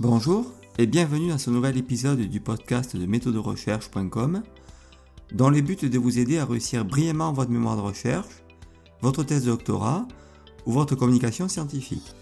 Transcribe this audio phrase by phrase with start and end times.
[0.00, 4.44] Bonjour et bienvenue dans ce nouvel épisode du podcast de méthoderecherche.com
[5.32, 8.44] dans le but de vous aider à réussir brillamment votre mémoire de recherche,
[9.00, 10.06] votre thèse de doctorat
[10.66, 12.14] ou votre communication scientifique.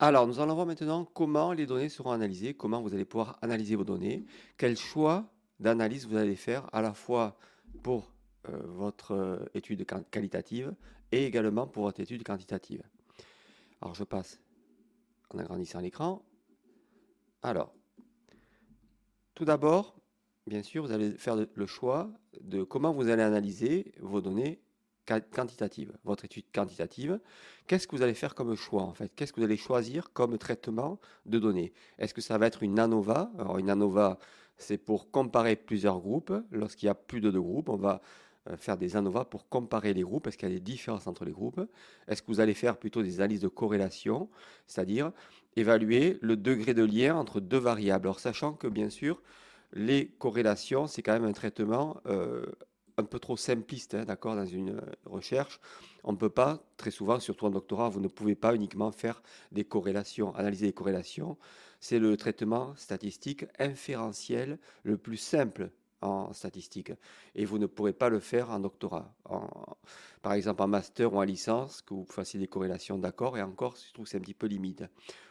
[0.00, 3.76] Alors, nous allons voir maintenant comment les données seront analysées, comment vous allez pouvoir analyser
[3.76, 5.26] vos données, quel choix
[5.60, 7.36] d'analyse vous allez faire à la fois
[7.84, 8.11] pour
[8.48, 10.74] votre euh, étude qualitative
[11.10, 12.82] et également pour votre étude quantitative.
[13.80, 14.40] Alors je passe
[15.30, 16.22] en agrandissant l'écran.
[17.42, 17.74] Alors,
[19.34, 19.96] tout d'abord,
[20.46, 22.10] bien sûr, vous allez faire le choix
[22.40, 24.60] de comment vous allez analyser vos données
[25.04, 27.20] quantitatives, votre étude quantitative.
[27.66, 29.12] Qu'est-ce que vous allez faire comme choix en fait?
[29.14, 31.72] Qu'est-ce que vous allez choisir comme traitement de données?
[31.98, 33.32] Est-ce que ça va être une ANOVA?
[33.38, 34.18] Alors une ANOVA,
[34.58, 36.32] c'est pour comparer plusieurs groupes.
[36.50, 37.98] Lorsqu'il y a plus de deux groupes, on va euh,
[38.56, 41.32] faire des ANOVA pour comparer les groupes Est-ce qu'il y a des différences entre les
[41.32, 41.60] groupes?
[42.08, 44.28] Est-ce que vous allez faire plutôt des analyses de corrélation,
[44.66, 45.12] c'est-à-dire
[45.56, 48.06] évaluer le degré de lien entre deux variables?
[48.06, 49.22] Alors sachant que bien sûr,
[49.72, 52.46] les corrélations, c'est quand même un traitement euh,
[52.98, 55.60] un peu trop simpliste, hein, d'accord, dans une euh, recherche.
[56.04, 59.22] On ne peut pas, très souvent, surtout en doctorat, vous ne pouvez pas uniquement faire
[59.50, 61.38] des corrélations, analyser les corrélations.
[61.80, 65.70] C'est le traitement statistique inférentiel le plus simple
[66.02, 66.92] en statistique.
[67.34, 69.14] Et vous ne pourrez pas le faire en doctorat.
[70.20, 73.76] par exemple, en master ou en licence, que vous fassiez des corrélations d'accord, et encore,
[73.76, 74.84] je trouve que c'est un petit peu limite.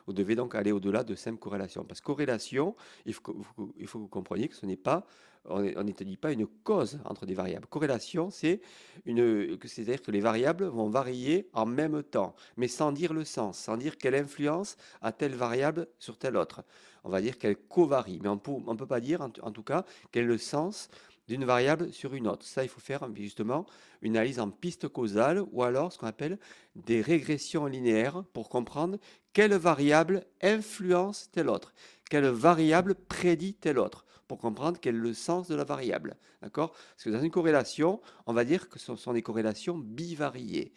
[0.08, 1.83] Vous devez donc aller au-delà de simples corrélations.
[1.83, 5.05] Parce que corrélation, il faut que vous compreniez que ce n'est pas
[5.45, 7.66] on n'établit pas une cause entre des variables.
[7.67, 8.61] Corrélation, c'est
[9.06, 13.58] une, c'est-à-dire que les variables vont varier en même temps, mais sans dire le sens,
[13.58, 16.64] sans dire quelle influence a telle variable sur telle autre.
[17.03, 20.25] On va dire qu'elle covarie, mais on ne peut pas dire en, tout cas quel
[20.25, 20.89] est le sens
[21.28, 22.45] d'une variable sur une autre.
[22.45, 23.66] Ça, il faut faire justement
[24.02, 26.38] une analyse en piste causale ou alors ce qu'on appelle
[26.76, 28.98] des régressions linéaires pour comprendre
[29.33, 31.73] quelle variable influence telle autre,
[32.09, 36.15] quelle variable prédit telle autre pour comprendre quel est le sens de la variable.
[36.42, 36.71] D'accord?
[36.71, 40.71] Parce que dans une corrélation, on va dire que ce sont des corrélations bivariées.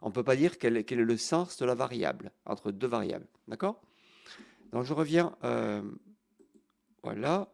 [0.00, 3.26] On ne peut pas dire quel, est le sens de la variable entre deux variables.
[3.48, 3.82] D'accord?
[4.70, 5.36] Donc je reviens.
[5.42, 5.82] Euh,
[7.02, 7.48] voilà.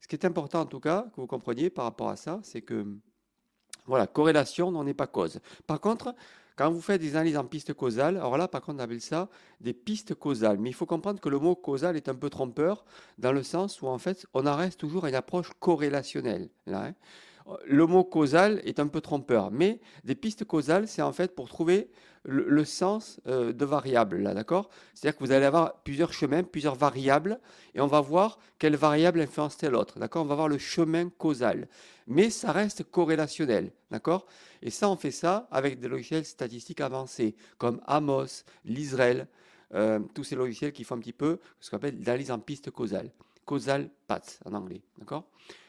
[0.00, 2.62] Ce qui est important en tout cas, que vous compreniez par rapport à ça, c'est
[2.62, 2.84] que
[3.86, 5.38] voilà, corrélation n'en est pas cause.
[5.68, 6.16] Par contre,
[6.56, 9.28] quand vous faites des analyses en piste causale, alors là, par contre, on appelle ça
[9.60, 10.58] des pistes causales.
[10.58, 12.84] Mais il faut comprendre que le mot causal est un peu trompeur
[13.18, 16.50] dans le sens où, en fait, on en reste toujours à une approche corrélationnelle.
[16.66, 16.94] Hein.
[17.66, 21.48] Le mot causal est un peu trompeur, mais des pistes causales, c'est en fait pour
[21.48, 21.90] trouver
[22.24, 24.68] le, sens euh, de variables, là, d'accord?
[24.94, 27.40] C'est-à-dire que vous allez avoir plusieurs chemins, plusieurs variables,
[27.74, 30.24] et on va voir quelle variable influence telle autre, d'accord?
[30.24, 31.68] On va voir le chemin causal,
[32.06, 34.26] mais ça reste corrélationnel, d'accord?
[34.62, 39.26] Et ça, on fait ça avec des logiciels statistiques avancés, comme Amos, l'Israël,
[39.74, 42.70] euh, tous ces logiciels qui font un petit peu ce qu'on appelle l'analyse en piste
[42.70, 43.10] causale,
[43.44, 45.24] causal paths en anglais, d'accord?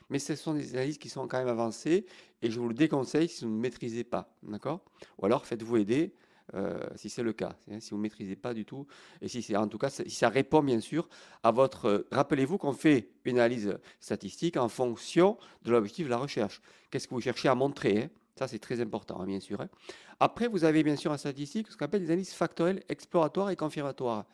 [0.09, 2.05] Mais ce sont des analyses qui sont quand même avancées
[2.41, 4.81] et je vous le déconseille si vous ne maîtrisez pas, d'accord?
[5.17, 6.13] Ou alors faites-vous aider
[6.53, 8.87] euh, si c'est le cas, hein, si vous ne maîtrisez pas du tout,
[9.21, 11.07] et si c'est en tout cas si ça répond bien sûr
[11.43, 11.85] à votre.
[11.87, 16.61] Euh, rappelez-vous qu'on fait une analyse statistique en fonction de l'objectif de la recherche.
[16.89, 18.09] Qu'est-ce que vous cherchez à montrer hein?
[18.41, 19.63] Ça, c'est très important, hein, bien sûr.
[20.19, 23.55] Après, vous avez bien sûr en statistique ce qu'on appelle des analyses factorielles exploratoires et
[23.55, 24.25] confirmatoires.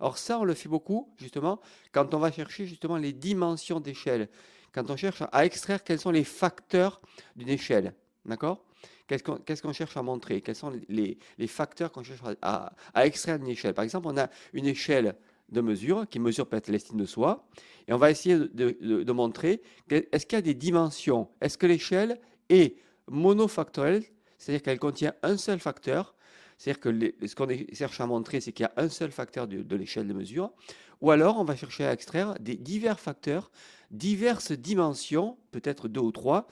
[0.00, 1.60] Alors ça, on le fait beaucoup, justement,
[1.92, 4.28] quand on va chercher justement les dimensions d'échelle,
[4.72, 7.00] quand on cherche à extraire quels sont les facteurs
[7.36, 7.94] d'une échelle.
[8.26, 8.64] D'accord?
[9.06, 10.40] Qu'est-ce qu'on cherche à montrer?
[10.40, 12.72] Quels sont les, facteurs qu'on cherche à,
[13.04, 13.74] extraire d'une échelle?
[13.74, 15.14] Par exemple, on a une échelle
[15.50, 17.46] de mesure qui mesure peut-être l'estime de soi,
[17.86, 21.28] et on va essayer de, montrer est-ce qu'il y a des dimensions?
[21.40, 22.18] Est-ce que l'échelle
[22.48, 22.76] est
[23.08, 24.04] monofactorielle,
[24.38, 26.14] c'est-à-dire qu'elle contient un seul facteur.
[26.56, 29.76] C'est-à-dire que ce qu'on cherche à montrer, c'est qu'il y a un seul facteur de,
[29.76, 30.52] l'échelle de mesure.
[31.00, 33.50] Ou alors, on va chercher à extraire des divers facteurs,
[33.90, 36.46] diverses dimensions, peut-être deux ou trois,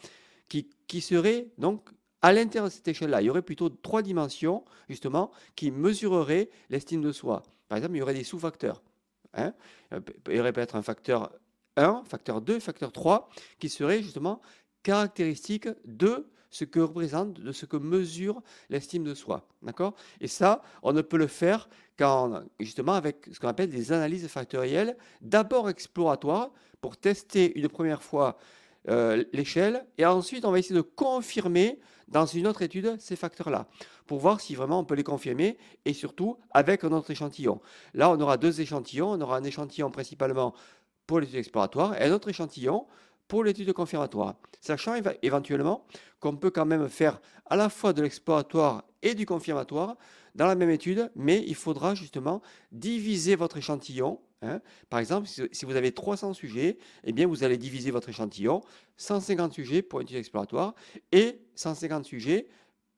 [0.49, 1.89] qui seraient donc
[2.23, 7.03] à l'intérieur de cette échelle-là, il y aurait plutôt trois dimensions, justement, qui mesureraient l'estime
[7.03, 7.43] de soi.
[7.69, 8.83] Par exemple, il y aurait des sous-facteurs.
[9.35, 9.55] Hein.
[10.29, 11.33] il y aurait peut-être un facteur
[11.77, 14.41] 1, facteur 2, facteur 3, qui seraient justement
[14.83, 19.49] caractéristiques de ce que représente, de ce que mesure l'estime de soi.
[19.63, 19.95] D'accord?
[20.21, 21.69] Et ça, on ne peut le faire
[21.99, 26.51] qu'en, justement, avec ce qu'on appelle des analyses factorielles, d'abord exploratoires,
[26.81, 28.37] pour tester une première fois
[28.89, 31.79] euh, l'échelle, et ensuite on va essayer de confirmer
[32.13, 33.67] dans une autre étude ces facteurs-là,
[34.07, 37.61] pour voir si vraiment on peut les confirmer, et surtout avec un autre échantillon.
[37.95, 40.55] Là, on aura deux échantillons, on aura un échantillon principalement
[41.07, 42.87] pour l'étude exploratoire, et un autre échantillon
[43.33, 44.93] pour l'étude confirmatoire, sachant
[45.23, 45.87] éventuellement
[46.21, 49.97] qu'on peut quand même faire à la fois de l'exploratoire et du confirmatoire
[50.35, 52.43] dans la même étude, mais il faudra justement
[52.73, 54.21] diviser votre échantillon.
[54.43, 54.61] hein.
[54.91, 58.61] Par exemple, si vous avez 300 sujets, eh bien vous allez diviser votre échantillon,
[58.99, 60.75] 150 sujets pour une étude exploratoire
[61.11, 62.49] et 150 sujets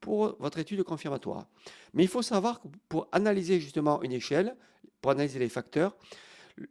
[0.00, 1.46] pour votre étude confirmatoire.
[1.92, 4.56] Mais il faut savoir que pour analyser justement une échelle,
[5.00, 5.96] pour analyser les facteurs,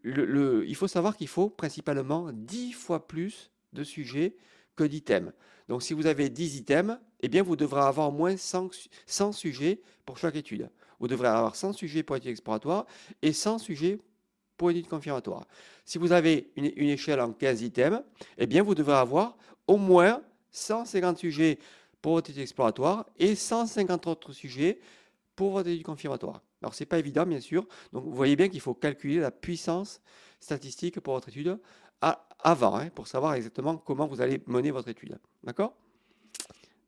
[0.01, 4.35] le- il faut savoir qu'il faut principalement 10 fois plus de sujets
[4.75, 5.31] que d'items.
[5.67, 8.89] Donc si vous avez 10 items, eh bien vous devrez avoir au moins 100, su-
[9.05, 10.69] 100 sujets pour chaque étude.
[10.99, 12.85] Vous devrez avoir 100 sujets pour l'étude exploratoire
[13.21, 13.99] et 100 sujets
[14.57, 15.47] pour l'étude confirmatoire.
[15.85, 18.01] Si vous avez une, échelle en 15 items,
[18.37, 19.37] eh bien vous devrez avoir
[19.67, 20.21] au moins
[20.51, 21.59] 150 sujets
[22.01, 24.79] pour votre étude exploratoire et 150 autres sujets
[25.35, 26.41] pour votre étude confirmatoire.
[26.61, 27.67] Alors, ce n'est pas évident, bien sûr.
[27.91, 29.99] Donc, vous voyez bien qu'il faut calculer la puissance
[30.39, 31.57] statistique pour votre étude
[32.43, 35.17] avant, hein, pour savoir exactement comment vous allez mener votre étude.
[35.43, 35.73] D'accord?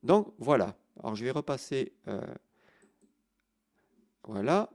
[0.03, 0.75] Donc, voilà.
[0.99, 1.93] Alors, je vais repasser.
[2.07, 2.21] euh,
[4.27, 4.69] voilà.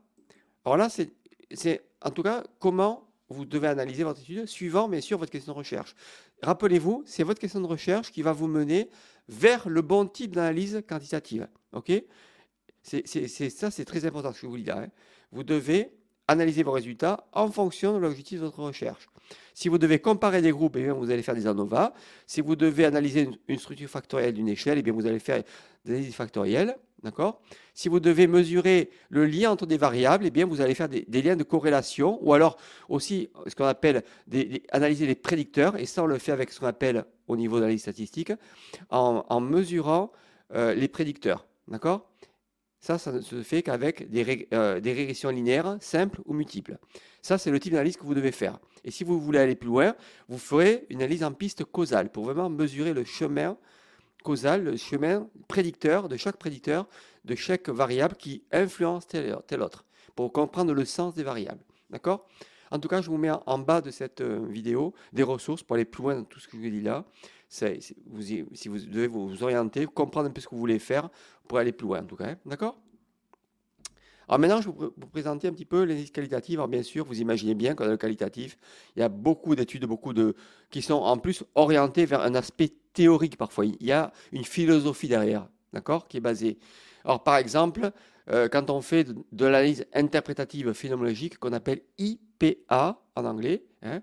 [0.64, 5.18] Alors là, c'est en tout cas comment vous devez analyser votre étude suivant, bien sûr,
[5.18, 5.94] votre question de recherche.
[6.42, 8.90] Rappelez-vous, c'est votre question de recherche qui va vous mener
[9.28, 11.48] vers le bon type d'analyse quantitative.
[11.72, 11.92] OK?
[12.82, 13.06] C'est,
[13.50, 14.88] ça, c'est très important ce que je vous dis hein.
[15.32, 15.92] Vous devez
[16.30, 19.08] analyser vos résultats en fonction de l'objectif de votre recherche.
[19.54, 21.92] Si vous devez comparer des groupes, eh bien, vous allez faire des ANOVA.
[22.26, 25.42] Si vous devez analyser une, structure factorielle d'une échelle, eh bien, vous allez faire
[25.84, 26.76] des analyses factorielles.
[27.02, 27.40] D'accord?
[27.74, 31.04] Si vous devez mesurer le lien entre des variables, eh bien, vous allez faire des,
[31.22, 34.02] liens de corrélation ou alors aussi ce qu'on appelle
[34.70, 35.76] analyser les prédicteurs.
[35.78, 38.32] Et ça, on le fait avec ce qu'on appelle au niveau de l'analyse statistique
[38.90, 40.12] en, en mesurant
[40.54, 41.46] euh, les prédicteurs.
[41.68, 42.10] D'accord?
[42.80, 44.08] Ça, ça ne se fait qu'avec
[44.52, 46.78] euh, des régressions linéaires simples ou multiples.
[47.20, 48.58] Ça, c'est le type d'analyse que vous devez faire.
[48.84, 49.94] Et si vous voulez aller plus loin,
[50.28, 53.58] vous ferez une analyse en piste causale pour vraiment mesurer le chemin
[54.24, 56.88] causal, le chemin prédicteur de chaque prédicteur,
[57.24, 59.84] de chaque variable qui influence tel, tel autre,
[60.16, 61.62] pour comprendre le sens des variables.
[61.90, 62.26] D'accord?
[62.70, 65.62] En tout cas, je vous mets en, en bas de cette euh, vidéo des ressources
[65.62, 67.04] pour aller plus loin dans tout ce que je vous dis là.
[67.50, 71.10] Si vous devez vous orienter, comprendre un peu ce que vous voulez faire
[71.48, 72.30] pour aller plus loin, en tout cas.
[72.30, 72.36] hein.
[72.46, 72.78] D'accord?
[74.28, 76.60] Alors maintenant, je vais vous pr- vous présenter un petit peu l'analyse qualitative.
[76.60, 78.56] Alors bien sûr, vous imaginez bien que dans le qualitatif,
[78.94, 80.36] il y a beaucoup d'études, beaucoup de
[80.70, 83.64] qui sont en plus orientées vers un aspect théorique parfois.
[83.64, 86.58] Il y a une philosophie derrière, d'accord, qui est basée.
[87.04, 87.90] Alors par exemple,
[88.30, 94.00] euh, quand on fait de, de l'analyse interprétative phénoménologique, qu'on appelle IPA en anglais, hein,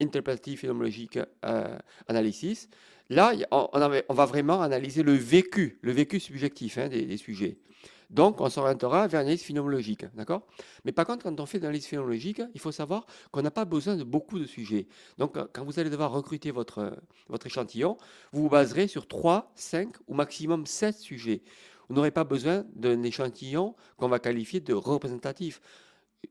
[0.00, 1.78] Interpretative Phénoménologique euh,
[2.08, 2.68] Analysis,
[3.08, 7.58] là, on, va vraiment analyser le vécu, le vécu subjectif hein, des, sujets.
[8.10, 10.46] Donc, on s'orientera vers l'analyse phénoménologique, d'accord?
[10.84, 13.64] Mais par contre, quand on fait de l'analyse phénoménologique, il faut savoir qu'on n'a pas
[13.64, 14.86] besoin de beaucoup de sujets.
[15.18, 16.90] Donc, euh, quand vous allez devoir recruter votre, euh,
[17.28, 17.96] votre échantillon,
[18.32, 21.42] vous vous baserez sur 3, 5 ou maximum 7 sujets.
[21.88, 25.60] Vous n'aurez pas besoin d'un échantillon qu'on va qualifier de représentatif.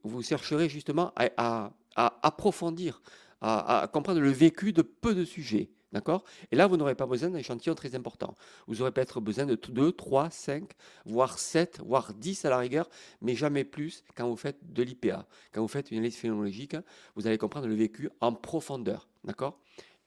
[0.03, 3.01] Vous chercherez justement à approfondir,
[3.41, 5.69] à, comprendre le vécu de peu de sujets.
[5.91, 6.25] D'accord?
[6.51, 8.35] Et là, vous n'aurez pas besoin d'un échantillon très important.
[8.67, 10.69] Vous aurez peut-être besoin de 2, 3, 5,
[11.05, 12.89] voire 7, voire 10 à la rigueur,
[13.21, 15.25] mais jamais plus quand vous faites de l'IPA.
[15.53, 16.75] Quand vous faites une analyse phénoménologique,
[17.15, 19.07] vous allez comprendre le vécu en profondeur.
[19.23, 19.57] D'accord?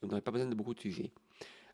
[0.03, 1.11] Vous n'aurez pas besoin de beaucoup de sujets.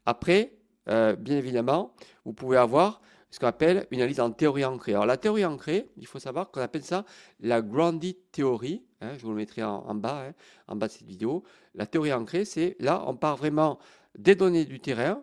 [0.06, 0.52] Après,
[0.88, 3.00] euh, bien évidemment, vous pouvez avoir
[3.34, 4.92] ce qu'on appelle une analyse en théorie ancrée.
[4.92, 7.04] Alors la théorie ancrée, il faut savoir qu'on appelle ça
[7.40, 8.84] la grounded theory.
[9.00, 10.34] hein, je vous le mettrai en, bas, hein,
[10.68, 11.42] en bas de cette vidéo.
[11.74, 13.80] La théorie ancrée, c'est là, on part vraiment
[14.16, 15.20] des données du terrain.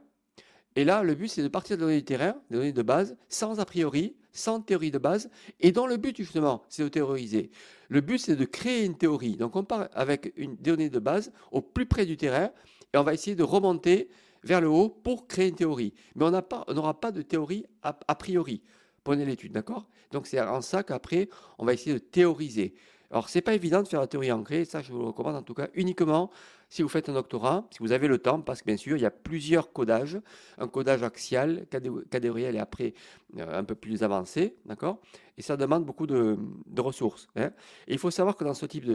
[0.75, 3.15] Et là, le but, c'est de partir des données du terrain, des données de base,
[3.29, 5.29] sans a priori, sans théorie de base,
[5.61, 7.49] et dont le but, justement, c'est de théoriser.
[7.87, 9.37] Le but, c'est de créer une théorie.
[9.37, 12.51] Donc, on part avec une donnée de base au plus près du terrain,
[12.93, 14.09] et on va essayer de remonter
[14.43, 15.93] vers le haut pour créer une théorie.
[16.15, 18.61] Mais on n'aura pas de théorie a, a priori.
[19.03, 19.87] Prenez l'étude, d'accord?
[20.11, 22.75] Donc, c'est en ça qu'après, on va essayer de théoriser.
[23.11, 25.41] Alors, c'est pas évident de faire la théorie ancrée, ça, je vous le recommande en
[25.41, 26.29] tout cas uniquement
[26.69, 29.01] si vous faites un doctorat, si vous avez le temps, parce que bien sûr, il
[29.01, 30.17] y a plusieurs codages,
[30.57, 32.93] un codage axial, cadé- catégoriel et après
[33.37, 35.01] euh, un peu plus avancé, d'accord?
[35.37, 36.37] Et ça demande beaucoup de,
[36.77, 37.27] ressources.
[37.35, 37.51] hein.
[37.87, 38.89] Et il faut savoir que dans ce type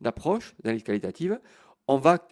[0.00, 1.38] d'approche, d'analyse qualitative,
[1.86, 2.26] on va,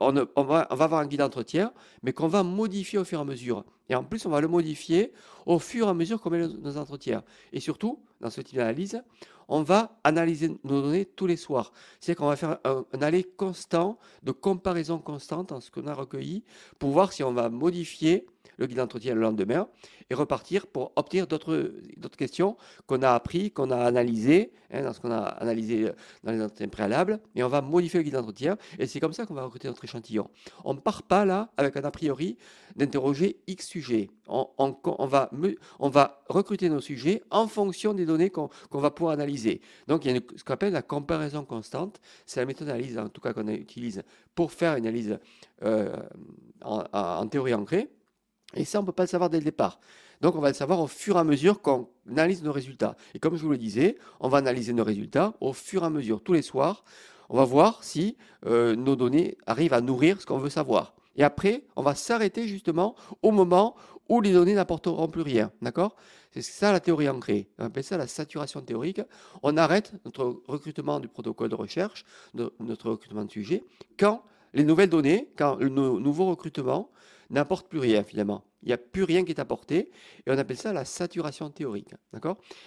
[0.00, 3.24] on, va, va avoir un guide d'entretien, mais qu'on va modifier au fur et à
[3.24, 3.64] mesure.
[3.88, 5.12] Et en plus, on va le modifier
[5.44, 7.22] au fur et à mesure qu'on met nos, entretiens.
[7.52, 9.02] Et surtout, dans ce type d'analyse,
[9.48, 11.72] on va analyser nos données tous les soirs.
[12.00, 16.42] C'est-à-dire qu'on va faire un, aller constant, de comparaison constante en ce qu'on a recueilli,
[16.78, 18.26] pour voir si on va modifier
[18.58, 19.68] le guide d'entretien le lendemain
[20.08, 21.72] et repartir pour obtenir d'autres
[22.16, 25.90] questions qu'on a appris, qu'on a analysées, hein, dans ce qu'on a analysé
[26.22, 29.26] dans les entretiens préalables, et on va modifier le guide d'entretien, et c'est comme ça
[29.26, 30.30] qu'on va recruter notre échantillon.
[30.64, 32.38] On ne part pas là avec un a priori
[32.76, 34.10] d'interroger X sujets.
[34.28, 34.46] On,
[35.06, 35.30] va,
[35.78, 39.60] on va, recruter nos sujets en fonction des données qu'on va pouvoir analyser.
[39.88, 42.00] Donc, il y a ce qu'on appelle la comparaison constante.
[42.26, 44.02] C'est la méthode d'analyse, en tout cas, qu'on utilise
[44.34, 45.18] pour faire une analyse
[45.62, 45.96] euh,
[46.62, 47.88] en, théorie ancrée.
[48.54, 49.80] Et ça, on ne peut pas le savoir dès le départ.
[50.20, 52.96] Donc, on va le savoir au fur et à mesure qu'on analyse nos résultats.
[53.14, 55.90] Et comme je vous le disais, on va analyser nos résultats au fur et à
[55.90, 56.84] mesure, tous les soirs.
[57.28, 60.94] On va voir si euh, nos données arrivent à nourrir ce qu'on veut savoir.
[61.16, 63.74] Et après, on va s'arrêter justement au moment
[64.08, 65.50] où les données n'apporteront plus rien.
[65.62, 65.96] D'accord?
[66.32, 67.48] C'est ça la théorie ancrée.
[67.58, 69.00] On appelle ça la saturation théorique.
[69.42, 72.04] On arrête notre recrutement du protocole de recherche,
[72.34, 73.64] notre recrutement de sujet,
[73.98, 76.90] quand les nouvelles données, quand le nouveau recrutement
[77.30, 78.44] n'apporte plus rien finalement.
[78.62, 79.90] Il n'y a plus rien qui est apporté
[80.26, 81.94] et on appelle ça la saturation théorique.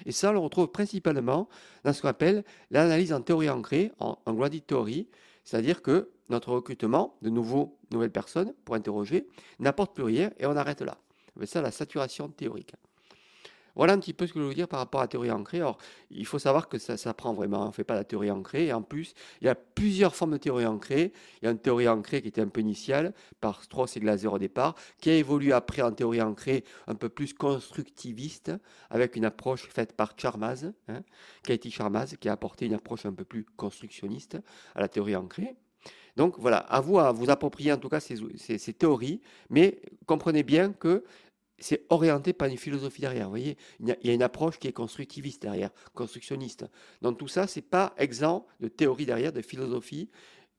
[0.06, 1.50] Et ça, on le retrouve principalement
[1.84, 5.10] dans ce qu'on appelle l'analyse en théorie ancrée, en, en grounded theory,
[5.44, 9.28] c'est-à-dire que notre recrutement de nouveaux, nouvelles personnes pour interroger
[9.60, 10.98] n'apporte plus rien et on arrête là.
[11.36, 12.74] On appelle ça la saturation théorique.
[13.80, 15.60] Voilà un petit peu ce que je veux dire par rapport à la théorie ancrée.
[15.60, 15.78] Alors,
[16.12, 17.64] il faut savoir que ça s'apprend vraiment.
[17.64, 18.66] On ne fait pas la théorie ancrée.
[18.66, 21.14] Et en plus, il y a plusieurs formes de théorie ancrée.
[21.42, 24.28] Il y a une théorie ancrée qui était un peu initiale par Strauss et Glaser
[24.28, 28.52] au départ, qui a évolué après en théorie ancrée un peu plus constructiviste,
[28.90, 31.02] avec une approche faite par Charmaz, hein,
[31.44, 34.40] Katie Charmaz, qui a apporté une approche un peu plus constructionniste
[34.76, 35.56] à la théorie ancrée.
[36.18, 38.18] Donc voilà, à vous à vous approprier en tout cas ces,
[38.58, 41.06] ces théories, mais comprenez bien que
[41.62, 43.26] c'est orienté par une philosophie derrière.
[43.26, 46.66] Vous voyez, il y, a, une approche qui est constructiviste derrière, constructionniste.
[47.02, 50.10] Donc tout ça, c'est pas exempt de théorie derrière, de philosophie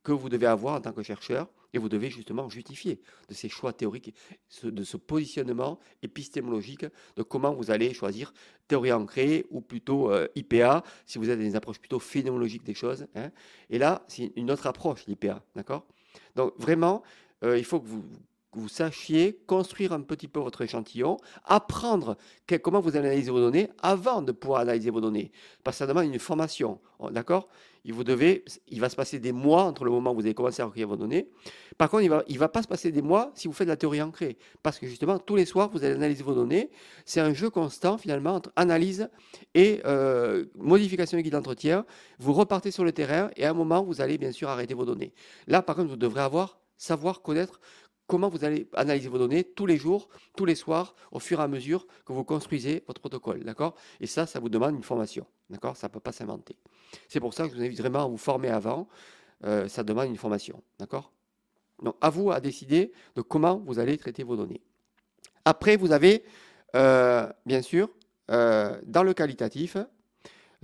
[0.02, 3.48] que vous devez avoir en tant que chercheur et vous devez justement justifier de ces
[3.48, 4.14] choix théoriques,
[4.62, 8.32] de ce positionnement épistémologique, de comment vous allez choisir
[8.66, 13.06] théorie ancrée ou plutôt euh, IPA, si vous avez des approches plutôt phénoménologiques des choses.
[13.14, 13.30] Hein.
[13.68, 15.44] Et là, c'est une autre approche, l'IPA.
[15.54, 15.86] D'accord?
[16.34, 17.02] Donc vraiment,
[17.44, 18.04] euh, il faut que vous
[18.52, 22.16] que vous sachiez construire un petit peu votre échantillon, apprendre
[22.62, 25.30] comment vous analysez vos données avant de pouvoir analyser vos données.
[25.62, 26.80] Parce que ça demande une formation,
[27.10, 27.48] d'accord?
[27.84, 30.34] Il, vous devez, il va se passer des mois entre le moment où vous avez
[30.34, 31.30] commencé à recueillir vos données.
[31.78, 33.68] Par contre, il ne va, il va pas se passer des mois si vous faites
[33.68, 34.36] de la théorie ancrée.
[34.62, 36.70] Parce que justement, tous les soirs, vous allez analyser vos données.
[37.06, 39.08] C'est un jeu constant, finalement, entre analyse
[39.54, 41.86] et euh, modification du guide d'entretien.
[42.18, 44.84] Vous repartez sur le terrain et à un moment, vous allez bien sûr arrêter vos
[44.84, 45.14] données.
[45.46, 47.60] Là, par contre, vous devrez avoir savoir connaître
[48.10, 51.44] comment vous allez analyser vos données tous les jours, tous les soirs, au fur et
[51.44, 53.44] à mesure que vous construisez votre protocole.
[53.44, 53.76] D'accord?
[54.00, 55.24] Et ça, ça vous demande une formation.
[55.48, 55.76] D'accord?
[55.76, 56.56] Ça ne peut pas s'inventer.
[57.06, 58.88] C'est pour ça que je vous invite vraiment à vous former avant.
[59.44, 60.60] Euh, ça demande une formation.
[60.80, 61.12] D'accord?
[61.84, 64.60] Donc, à vous à décider de comment vous allez traiter vos données.
[65.44, 66.24] Après, vous avez,
[66.74, 67.90] euh, bien sûr,
[68.32, 69.76] euh, dans le qualitatif,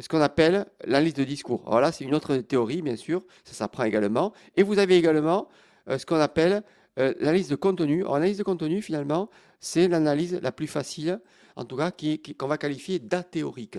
[0.01, 1.63] ce qu'on appelle l'analyse de discours.
[1.69, 4.33] Alors là, c'est une autre théorie, bien sûr, ça s'apprend également.
[4.57, 5.49] Et vous avez également
[5.89, 6.65] ce qu'on appelle
[6.99, 8.05] euh, l'analyse de contenu.
[8.05, 11.21] En analyse de contenu, finalement, c'est l'analyse la plus facile,
[11.57, 11.91] en tout cas,
[12.39, 13.79] qu'on va qualifier d'athéorique.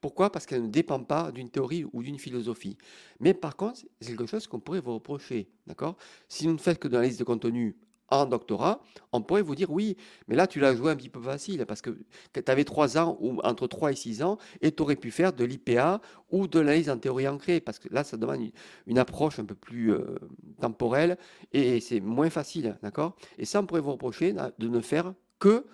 [0.00, 0.30] Pourquoi?
[0.30, 2.76] Parce qu'elle ne dépend pas d'une théorie ou d'une philosophie.
[3.20, 5.48] Mais par contre, c'est quelque chose qu'on pourrait vous reprocher.
[5.66, 5.96] D'accord?
[6.28, 7.76] Si vous ne faites que de l'analyse de contenu
[8.10, 8.80] en doctorat,
[9.12, 9.96] on pourrait vous dire oui,
[10.28, 11.90] mais là tu l'as joué un petit peu facile parce que
[12.32, 15.32] tu avais 3 ans ou entre 3 et 6 ans et tu aurais pu faire
[15.32, 16.00] de l'IPA
[16.30, 18.50] ou de l'analyse en théorie ancrée parce que là ça demande
[18.86, 20.18] une, approche un peu plus euh,
[20.60, 21.16] temporelle
[21.52, 23.16] et c'est moins facile, d'accord?
[23.38, 25.66] Et ça on pourrait vous reprocher de ne faire que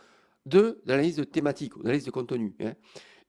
[0.46, 2.54] de l'analyse de thématique ou d'analyse de contenu.
[2.60, 2.74] Hein.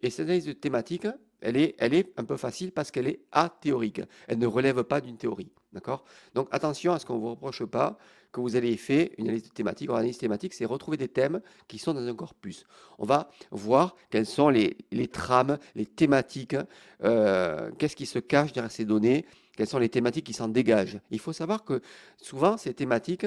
[0.02, 1.08] Et cette analyse de thématique,
[1.42, 4.02] elle est, elle est un peu facile parce qu'elle est athéorique.
[4.28, 5.52] Elle ne relève pas d'une théorie.
[5.74, 6.06] D'accord?
[6.34, 7.98] Donc attention à ce qu'on ne vous reproche pas
[8.32, 9.90] que vous avez fait une analyse thématique.
[9.90, 12.66] Une analyse thématique, c'est retrouver des thèmes qui sont dans un corpus.
[13.00, 16.56] On va voir quelles sont les, les trames, les thématiques,
[17.04, 19.26] euh, qu'est-ce qui se cache derrière ces données,
[19.58, 21.00] quelles sont les thématiques qui s'en dégagent.
[21.10, 21.82] Il faut savoir que
[22.22, 23.26] souvent, ces thématiques,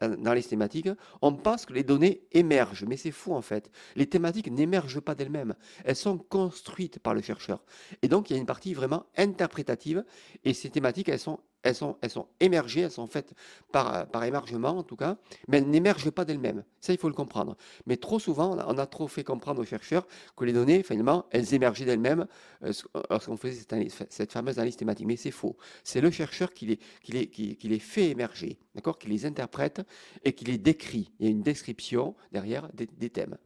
[0.00, 0.88] dans les thématiques,
[1.20, 3.70] on pense que les données émergent, mais c'est fou en fait.
[3.94, 5.54] Les thématiques n'émergent pas d'elles-mêmes,
[5.84, 7.62] elles sont construites par le chercheur.
[8.02, 10.04] Et donc, il y a une partie vraiment interprétative,
[10.44, 13.32] et ces thématiques, elles sont elles sont, elles sont émergées, elles sont faites
[13.72, 16.64] par, par émergement en tout cas, mais elles n'émergent pas d'elles-mêmes.
[16.80, 17.56] Ça, il faut le comprendre.
[17.86, 20.06] Mais trop souvent, on a, trop fait comprendre aux chercheurs
[20.36, 22.26] que les données, finalement, elles émergeaient d'elles-mêmes
[22.64, 22.72] euh,
[23.10, 23.64] lorsqu'on faisait
[24.08, 25.06] cette, fameuse analyse thématique.
[25.06, 25.56] Mais c'est faux.
[25.84, 29.82] C'est le chercheur qui les, qui les, qui, les fait émerger, d'accord, qui les interprète
[30.24, 31.12] et qui les décrit.
[31.18, 33.36] Il y a une description derrière des, thèmes.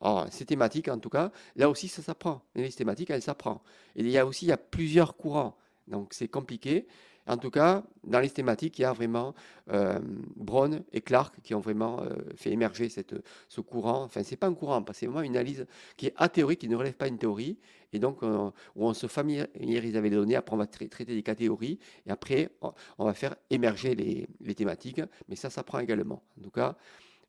[0.00, 2.42] Alors, ces thématiques, en tout cas, là aussi, ça s'apprend.
[2.54, 3.58] Les thématiques, elles s'apprennent.
[3.94, 5.56] Et il y a aussi il y a plusieurs courants.
[5.88, 6.86] Donc, c'est compliqué.
[7.26, 9.34] En tout cas, dans les thématiques, il y a vraiment
[9.72, 9.98] euh,
[10.36, 13.14] Brown et Clark qui ont vraiment euh, fait émerger cette,
[13.48, 14.04] ce courant.
[14.04, 15.66] Enfin, ce n'est pas un courant, c'est vraiment une analyse
[15.96, 17.58] qui est athéorique, qui ne relève pas d'une théorie.
[17.92, 21.78] Et donc, où on se familiarise avec les données, après on va traiter des catégories,
[22.04, 22.50] et après
[22.98, 25.00] on va faire émerger les, thématiques.
[25.28, 26.22] Mais ça, ça prend également.
[26.38, 26.76] En tout cas,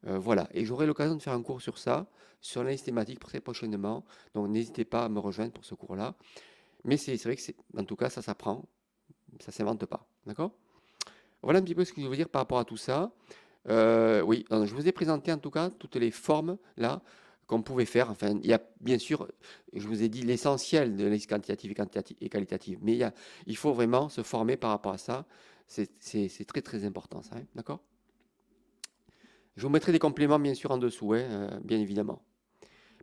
[0.06, 2.08] Euh, voilà, et j'aurai l'occasion de faire un cours sur ça,
[2.42, 4.06] sur l'analyse très prochainement.
[4.34, 6.16] Donc n'hésitez pas à me rejoindre pour ce cours-là.
[6.86, 8.66] Mais c'est vrai que c'est, en tout cas, ça s'apprend,
[9.39, 10.07] ça ne s'invente pas.
[10.25, 10.51] D'accord?
[11.41, 13.12] Voilà un petit peu ce que je veux dire par rapport à tout ça.
[13.69, 17.01] Euh, oui, je vous ai présenté en tout cas toutes les formes là
[17.48, 18.10] qu'on pouvait faire.
[18.10, 19.27] Enfin, il y a bien sûr,
[19.74, 21.72] je vous ai dit l'essentiel de l'analyse quantitative
[22.22, 23.00] et qualitative, mais
[23.46, 25.25] il, faut vraiment se former par rapport à ça.
[25.67, 27.81] C'est très très important ça, hein, d'accord?
[29.55, 32.22] Je vous mettrai des compléments bien sûr en dessous, hein, euh, bien évidemment.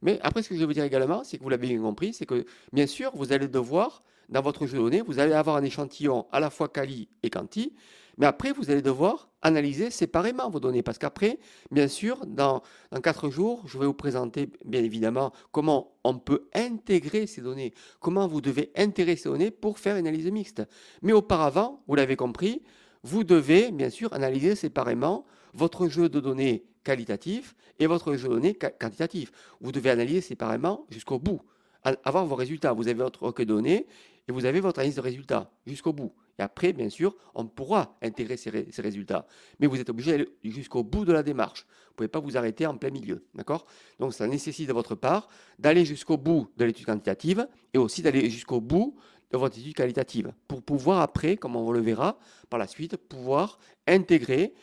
[0.02, 2.26] Mais après, ce que je vous dire également, c'est que vous l'avez bien compris, c'est
[2.26, 5.64] que bien sûr, vous allez devoir, dans votre jeu de données, vous allez avoir un
[5.64, 7.74] échantillon à la fois quali et quanti,
[8.16, 10.82] mais après, vous allez devoir analyser séparément vos données.
[10.82, 11.38] Parce qu'après,
[11.70, 12.62] bien sûr, dans,
[12.92, 17.74] dans quatre jours, je vais vous présenter, bien évidemment, comment on peut intégrer ces données,
[18.00, 20.62] comment vous devez intégrer ces données pour faire une analyse mixte.
[21.02, 22.62] Mais auparavant, vous l'avez compris,
[23.02, 28.34] vous devez, bien sûr, analyser séparément votre jeu de données qualitatif et votre jeu de
[28.34, 29.32] données quantitatif.
[29.60, 31.40] Vous devez analyser séparément jusqu'au bout.
[31.82, 33.86] Avoir vos résultats, vous avez votre recueil de données
[34.28, 36.12] et vous avez votre analyse de résultats jusqu'au bout.
[36.38, 39.26] Et après, bien sûr, on pourra intégrer ces, résultats.
[39.60, 41.64] Mais vous êtes obligé d'aller jusqu'au bout de la démarche.
[41.64, 43.24] Vous ne pouvez pas vous arrêter en plein milieu.
[43.34, 43.66] D'accord?
[44.00, 45.28] Donc, ça nécessite de votre part
[45.58, 48.96] d'aller jusqu'au bout de l'étude quantitative et aussi d'aller jusqu'au bout
[49.30, 52.18] de votre étude qualitative pour pouvoir après, comme on le verra
[52.50, 54.54] par la suite, pouvoir intégrer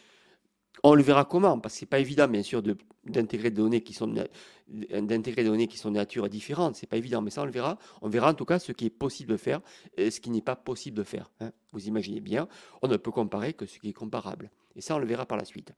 [0.84, 2.63] on le verra comment, parce que ce n'est pas évident, bien sûr,
[3.04, 6.75] d'intégrer des données qui sont de nature différente.
[6.75, 7.78] C'est pas évident, mais ça on le verra.
[8.01, 9.62] On verra en tout cas ce qui est possible de faire
[9.98, 11.30] et ce qui n'est pas possible de faire.
[11.40, 11.51] Hein.
[11.72, 12.48] Vous imaginez bien,
[12.82, 14.50] on ne peut comparer que ce qui est comparable.
[14.75, 15.74] Et ça on le verra par la suite.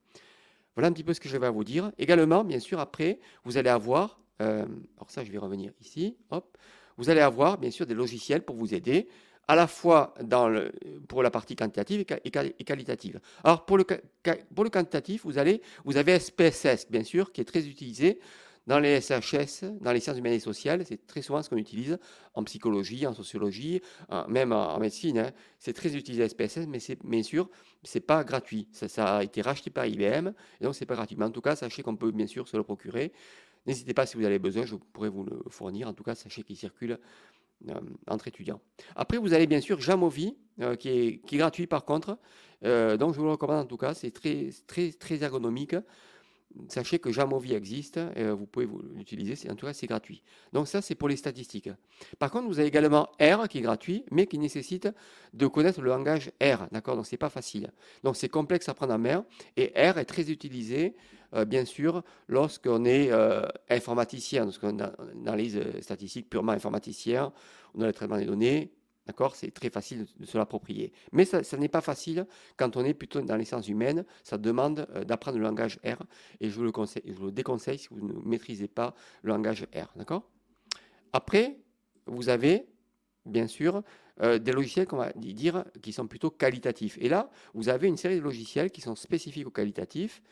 [0.74, 1.92] Voilà un petit peu ce que je vais vous dire.
[1.98, 4.64] Également, bien sûr, après, vous allez avoir, euh,
[4.96, 6.56] alors ça je vais revenir ici, hop,
[6.96, 9.08] vous allez avoir bien sûr des logiciels pour vous aider
[9.48, 10.14] à la fois
[11.08, 13.20] pour la partie quantitative et, qualitative.
[13.42, 13.84] Alors pour le,
[14.54, 18.20] pour le quantitatif, vous, allez, vous avez SPSS, bien sûr, qui est très utilisé
[18.66, 20.84] dans les SHS, dans les sciences humaines et sociales.
[20.86, 21.98] C'est très souvent ce qu'on utilise
[22.34, 23.82] en psychologie, en sociologie,
[24.28, 25.18] même en, médecine.
[25.18, 25.30] Hein.
[25.58, 27.50] C'est très utilisé SPSS, mais bien sûr,
[27.82, 28.68] c'est pas gratuit.
[28.72, 31.16] Ça, a été racheté par IBM, et donc c'est pas gratuit.
[31.18, 33.12] Mais en tout cas, sachez qu'on peut bien sûr se le procurer.
[33.66, 35.88] N'hésitez pas si vous avez besoin, je pourrais vous le fournir.
[35.88, 36.98] En tout cas, sachez qu'il circule
[38.06, 38.60] entre étudiants.
[38.96, 42.18] Après, vous avez bien sûr Jamovi, euh, qui, est, qui, est, gratuit par contre.
[42.64, 43.94] Euh, donc, je vous le recommande en tout cas.
[43.94, 45.76] C'est très, très, très ergonomique.
[46.68, 50.22] Sachez que Jamovi existe, et vous pouvez l'utiliser, en tout cas c'est gratuit.
[50.52, 51.70] Donc ça c'est pour les statistiques.
[52.18, 54.88] Par contre vous avez également R qui est gratuit, mais qui nécessite
[55.32, 56.96] de connaître le langage R, d'accord?
[56.96, 57.72] Donc c'est pas facile.
[58.04, 59.24] Donc c'est complexe à prendre en main,
[59.56, 60.94] et R est très utilisé
[61.34, 67.32] euh, bien sûr, lorsqu'on est euh, informaticien, lorsqu'on analyse euh, statistique purement informaticien,
[67.74, 68.70] on a le traitement des données,
[69.06, 69.36] D'accord?
[69.36, 70.92] C'est très facile de se l'approprier.
[71.12, 74.04] Mais ça, n'est pas facile quand on est plutôt dans les sciences humaines.
[74.22, 76.02] Ça demande d'apprendre le langage R.
[76.40, 79.30] Et je vous le, conseille, je vous le déconseille si vous ne maîtrisez pas le
[79.30, 79.92] langage R.
[79.96, 80.28] D'accord?
[81.12, 81.58] Après,
[82.06, 82.66] vous avez,
[83.26, 83.82] bien sûr,
[84.20, 86.96] des logiciels, qu'on va dire, qui sont plutôt qualitatifs.
[87.00, 90.22] Et là, vous avez une série de logiciels qui sont spécifiques au qualitatif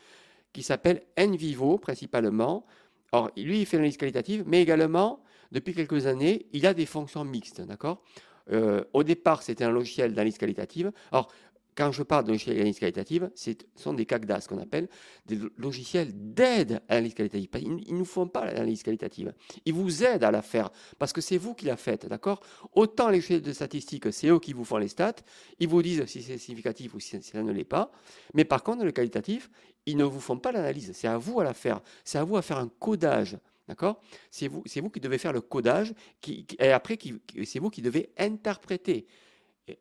[0.53, 2.65] qui s'appelle NVivo principalement.
[3.13, 7.25] Or, lui, il fait l'analyse qualitative, mais également, depuis quelques années, il a des fonctions
[7.25, 8.03] mixtes, d'accord?
[8.51, 10.93] Euh, Au départ, c'était un logiciel d'analyse qualitative.
[11.11, 11.29] Alors,
[11.75, 14.89] quand je parle de logiciels d'analyse qualitative, ce sont des CACDA, ce qu'on appelle
[15.27, 17.49] des logiciels d'aide à l'analyse qualitative.
[17.87, 19.33] Ils ne nous font pas l'analyse qualitative.
[19.65, 22.43] Ils vous aident à la faire parce que c'est vous qui la faites, d'accord?
[22.75, 25.15] Autant les logiciels de statistiques, c'est eux qui vous font les stats.
[25.61, 27.91] Ils vous disent si c'est significatif ou si ça ne l'est pas.
[28.35, 29.51] Mais par contre, le qualitatif,
[29.87, 30.93] ils ne vous font pas l'analyse.
[30.95, 31.81] C'est à vous à la faire.
[32.05, 33.39] C'est à vous à faire un codage.
[33.69, 34.01] D'accord?
[34.31, 35.95] C'est vous, vous qui devez faire le codage
[36.27, 36.99] et après,
[37.45, 39.07] c'est vous qui devez interpréter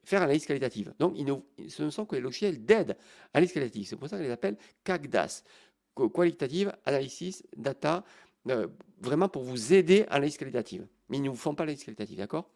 [0.04, 0.94] faire l'analyse qualitative.
[1.00, 1.15] Donc,
[1.67, 3.88] ce ne sont que les logiciels d'aide à l'analyse qualitative.
[3.88, 5.44] C'est pour ça qu'on les appelle CACDAS,
[5.96, 8.04] Qualitative Analysis Data,
[8.50, 8.67] euh,
[9.00, 10.88] vraiment pour vous aider à l'analyse qualitative.
[11.10, 12.50] Mais ils ne vous font pas l'analyse qualitative, d'accord?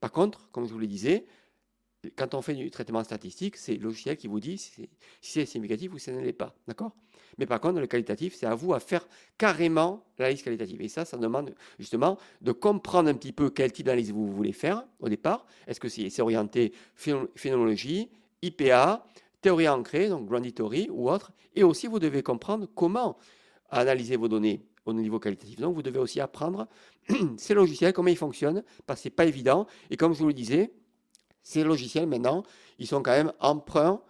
[0.00, 1.26] Par contre, comme je vous le disais,
[2.16, 4.88] quand on fait du traitement statistique, c'est le logiciel qui vous dit si
[5.20, 6.54] c'est significatif ou si ça ne l'est pas.
[6.68, 6.92] D'accord?
[7.38, 9.06] Mais par contre, le qualitatif, c'est à vous à faire
[9.36, 10.80] carrément l'analyse qualitative.
[10.80, 14.52] Et ça, ça demande justement de comprendre un petit peu quel type d'analyse vous voulez
[14.52, 15.46] faire au départ.
[15.66, 18.08] Est-ce que c'est orienté phénoménologie,
[18.42, 19.06] IPA,
[19.40, 21.32] théorie ancrée, donc Granditory ou autre?
[21.54, 23.18] Et aussi, vous devez comprendre comment
[23.70, 25.58] analyser vos données au niveau qualitatif.
[25.58, 26.68] Donc, vous devez aussi apprendre
[27.36, 29.66] ces logiciels, comment ils fonctionnent, parce que ce n'est pas évident.
[29.90, 30.70] Et comme je vous le disais,
[31.46, 32.42] ces logiciels, maintenant,
[32.80, 34.00] ils sont quand même emprunts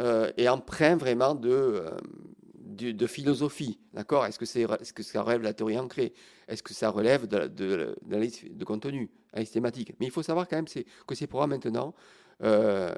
[0.00, 1.90] euh, et emprunts vraiment de, euh,
[2.54, 3.78] de, philosophie.
[3.92, 4.24] D'accord?
[4.24, 6.14] Est-ce que, c'est, est-ce que ça relève de la théorie ancrée?
[6.48, 9.92] Est-ce que ça relève de, de, de, contenu, analyse thématique?
[10.00, 10.64] Mais il faut savoir quand même
[11.06, 11.94] que ces programmes maintenant,
[12.42, 12.94] euh,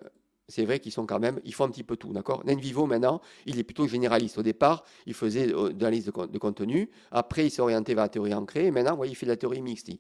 [0.47, 2.45] c'est vrai qu'ils sont quand même, ils font un petit peu tout, d'accord?
[2.47, 4.39] Nenvivo, maintenant, il est plutôt généraliste.
[4.39, 6.89] Au départ, il faisait de l'analyse de, contenu.
[7.11, 8.67] Après, il s'est orienté vers la théorie ancrée.
[8.67, 9.91] Et maintenant, voyez, il fait de la théorie mixte.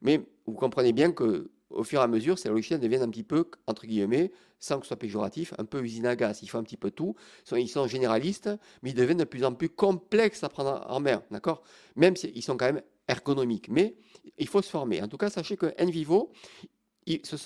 [0.00, 3.22] Mais vous comprenez bien que au fur et à mesure, ces logiciels deviennent un petit
[3.22, 6.40] peu, entre guillemets, sans que ce soit péjoratif, un peu usine à gaz.
[6.42, 7.14] Ils font un petit peu tout.
[7.52, 8.50] Ils sont, généralistes,
[8.82, 11.62] mais ils deviennent de plus en plus complexes à prendre en main, d'accord?
[11.96, 13.68] Même s'ils sont quand même ergonomiques.
[13.68, 13.96] Mais
[14.38, 15.02] il faut se former.
[15.02, 16.32] En tout cas, sachez que NVivo,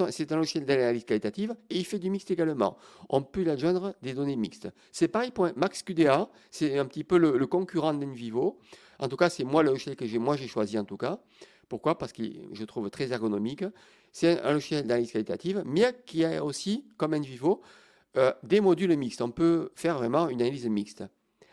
[0.09, 2.77] c'est un logiciel d'analyse qualitative et il fait du mixte également.
[3.09, 4.69] On peut adjoindre des données mixtes.
[4.91, 8.59] C'est pareil pour MaxQDA, c'est un petit peu le, concurrent d'Envivo.
[8.99, 11.21] En tout cas, c'est moi le logiciel que j'ai j'ai choisi en tout cas.
[11.69, 11.97] Pourquoi?
[11.97, 13.65] Parce que je trouve très ergonomique.
[14.13, 17.63] C'est un logiciel d'analyse qualitative, mais qui a aussi, comme Envivo,
[18.19, 19.23] euh, des modules mixtes.
[19.23, 21.03] On peut faire vraiment une analyse mixte.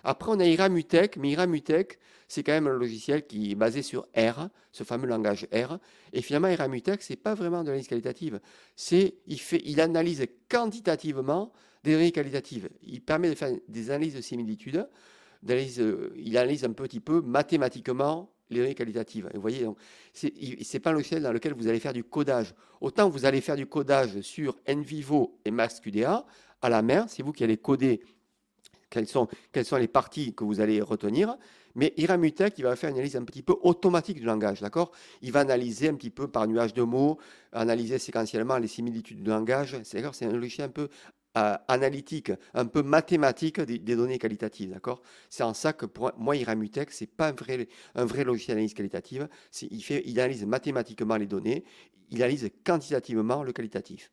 [0.03, 4.07] Après, on a Iramutech, mais Iramutech, c'est quand même un logiciel qui est basé sur
[4.15, 5.77] R, ce fameux langage R.
[6.13, 8.39] Et finalement, Iramutech, ce n'est pas vraiment de l'analyse qualitative.
[8.75, 11.51] C'est, il, fait, il analyse quantitativement
[11.83, 12.69] des données qualitatives.
[12.83, 14.87] Il permet de faire des analyses de similitude.
[15.47, 19.29] il analyse un petit peu mathématiquement les données qualitatives.
[19.33, 19.67] vous voyez,
[20.13, 22.53] ce n'est pas un logiciel dans lequel vous allez faire du codage.
[22.81, 26.25] Autant vous allez faire du codage sur NVivo et MaxQDA,
[26.61, 28.01] à la main, c'est vous qui allez coder
[28.89, 31.37] quelles sont, les parties que vous allez retenir.
[31.75, 34.91] Mais Iramutech, il va faire une analyse un petit peu automatique du langage, d'accord?
[35.21, 37.19] Il va analyser un petit peu par nuage de mots,
[37.53, 39.77] analyser séquentiellement les similitudes du langage.
[39.83, 40.89] C'est un logiciel un peu
[41.37, 45.01] euh, analytique, un peu mathématique des, données qualitatives, d'accord?
[45.29, 48.73] C'est en ça que pour moi, Iramutech, c'est pas un vrai, un vrai logiciel d'analyse
[48.73, 49.29] qualitative.
[49.61, 51.63] Il, fait, il analyse mathématiquement les données,
[52.09, 54.11] il analyse quantitativement le qualitatif.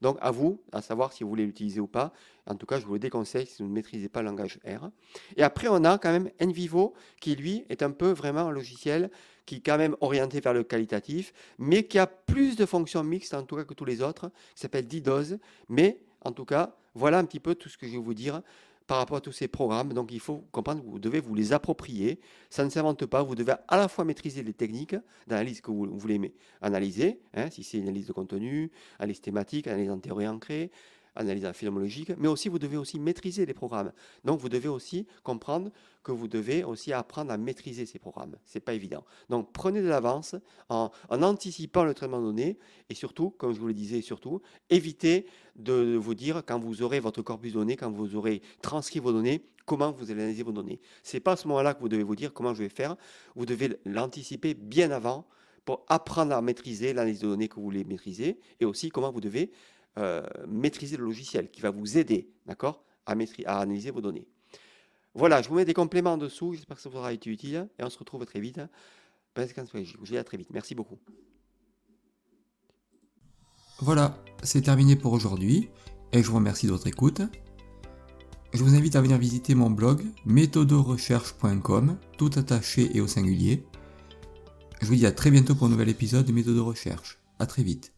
[0.00, 2.12] Donc à vous, à savoir si vous voulez l'utiliser ou pas.
[2.46, 4.90] En tout cas, je vous le déconseille si vous ne maîtrisez pas le langage R.
[5.36, 9.10] Et après, on a quand même NVivo, qui lui est un peu vraiment un logiciel
[9.46, 13.34] qui est quand même orienté vers le qualitatif, mais qui a plus de fonctions mixtes
[13.34, 15.38] en tout cas que tous les autres, qui s'appelle DDoS.
[15.68, 18.42] Mais en tout cas, voilà un petit peu tout ce que je vais vous dire
[18.86, 19.92] par rapport à tous ces programmes.
[19.92, 22.20] Donc il faut comprendre que vous devez vous les approprier.
[22.50, 23.22] Ça ne s'invente pas.
[23.22, 27.64] Vous devez à la fois maîtriser les techniques d'analyse que vous voulez analyser, hein, si
[27.64, 30.70] c'est une analyse de contenu, analyse thématique, analyse en théorie ancrée,
[31.16, 33.92] analyse phénoménologique, mais aussi vous devez aussi maîtriser les programmes.
[34.24, 35.70] Donc vous devez aussi comprendre
[36.02, 38.36] que vous devez aussi apprendre à maîtriser ces programmes.
[38.44, 39.04] Ce n'est pas évident.
[39.28, 40.36] Donc prenez de l'avance
[40.68, 45.26] en, anticipant le traitement de données et surtout, comme je vous le disais, surtout, évitez
[45.56, 49.12] de vous dire quand vous aurez votre corpus de données, quand vous aurez transcrit vos
[49.12, 50.80] données, comment vous allez analyser vos données.
[51.02, 52.96] Ce n'est pas à ce moment-là que vous devez vous dire comment je vais faire.
[53.34, 55.26] Vous devez l'anticiper bien avant
[55.64, 59.20] pour apprendre à maîtriser l'analyse de données que vous voulez maîtriser et aussi comment vous
[59.20, 59.50] devez
[59.98, 62.30] euh, maîtriser le logiciel qui va vous aider
[63.46, 64.26] à analyser vos données.
[65.14, 66.54] Voilà, je vous mets des compléments en dessous.
[66.54, 68.60] J'espère que ça vous aura été utile et on se retrouve très vite.
[69.36, 70.50] Je vous dis à très vite.
[70.50, 70.98] Merci beaucoup.
[73.78, 75.68] Voilà, c'est terminé pour aujourd'hui
[76.12, 77.20] et je vous remercie de votre écoute.
[78.54, 83.66] Je vous invite à venir visiter mon blog méthodorecherche.com, tout attaché et au singulier.
[84.80, 87.18] Je vous dis à très bientôt pour un nouvel épisode de Méthode de Recherche.
[87.38, 87.95] À très vite.